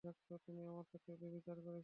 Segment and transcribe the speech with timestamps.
[0.45, 1.79] তুমি আমার সাথে ব্যভিচার করেছ।